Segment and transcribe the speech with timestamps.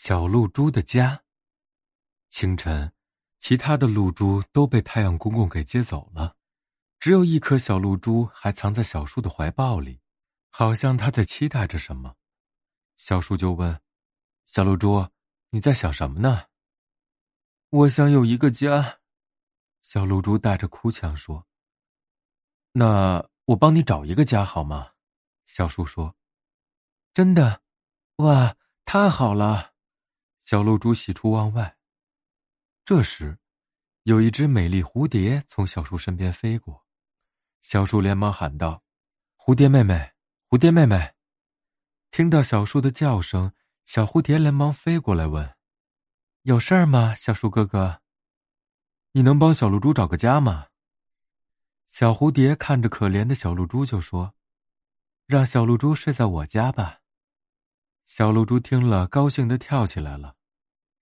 [0.00, 1.24] 小露珠的家。
[2.30, 2.92] 清晨，
[3.40, 6.36] 其他的露珠都被太阳公公给接走了，
[7.00, 10.00] 只有一颗小露珠还藏在小树的怀抱里，
[10.50, 12.14] 好像它在期待着什么。
[12.96, 13.80] 小树就问
[14.46, 15.08] ：“小露珠，
[15.50, 16.44] 你在想什么呢
[17.70, 19.00] ？”“我想有一个家。”
[19.82, 21.44] 小露珠带着哭腔说。
[22.70, 24.92] “那我帮你找一个家好吗？”
[25.44, 26.14] 小树说。
[27.12, 27.62] “真的？
[28.18, 29.72] 哇，太好了！”
[30.48, 31.76] 小露珠喜出望外。
[32.82, 33.38] 这时，
[34.04, 36.86] 有一只美丽蝴蝶从小树身边飞过，
[37.60, 38.82] 小树连忙喊道
[39.36, 40.14] ：“蝴蝶妹妹，
[40.48, 41.12] 蝴蝶妹妹！”
[42.10, 43.52] 听到小树的叫声，
[43.84, 45.54] 小蝴蝶连忙飞过来问
[46.44, 48.00] ：“有事儿吗，小树哥哥？
[49.12, 50.68] 你能帮小露珠找个家吗？”
[51.84, 54.32] 小蝴蝶看着可怜的小露珠就说
[55.28, 57.00] ：“让小露珠睡在我家吧。”
[58.06, 60.36] 小露珠听了，高兴的跳起来了。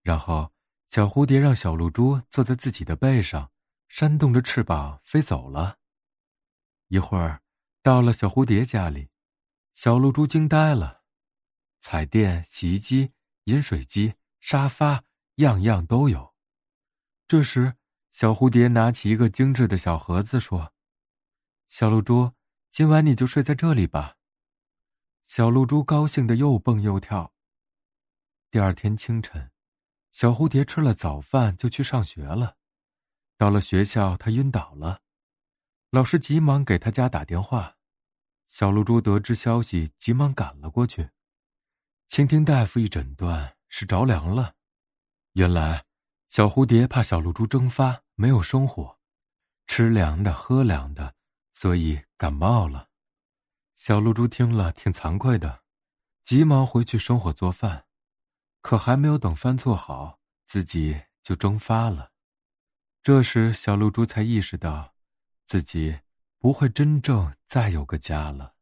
[0.06, 0.52] 然后，
[0.87, 3.51] 小蝴蝶让小露珠坐在自己的背上，
[3.88, 5.79] 扇动着翅膀飞走了。
[6.87, 7.43] 一会儿，
[7.82, 9.09] 到了小蝴蝶家里。
[9.74, 11.02] 小露珠惊呆了，
[11.80, 13.10] 彩电、洗衣机、
[13.46, 15.02] 饮水机、沙发，
[15.38, 16.37] 样样都有。
[17.27, 17.74] 这时，
[18.12, 20.73] 小蝴蝶拿起一个精致的小盒子，说
[21.66, 22.32] ：“小露珠，
[22.71, 24.15] 今晚你就睡在这里吧。”
[25.24, 27.34] 小露珠高兴的又蹦又跳。
[28.52, 29.51] 第二天清晨，
[30.16, 32.56] 小蝴蝶吃了早饭就去上学了。
[33.36, 35.02] 到了学校，他晕倒了，
[35.90, 37.76] 老师急忙给他家打电话。
[38.46, 41.10] 小露珠得知消息，急忙赶了过去。
[42.09, 44.54] 倾听大夫一诊断，是着凉了。
[45.34, 45.84] 原来，
[46.28, 48.98] 小蝴蝶怕小露珠蒸发，没有生火，
[49.66, 51.14] 吃凉的，喝凉的，
[51.52, 52.88] 所以感冒了。
[53.74, 55.62] 小露珠听了，挺惭愧的，
[56.24, 57.85] 急忙回去生火做饭。
[58.66, 62.10] 可还没有等饭做好，自己就蒸发了。
[63.00, 64.92] 这时，小露珠才意识到，
[65.47, 66.00] 自己。
[66.41, 68.56] 不会真正再有个家了。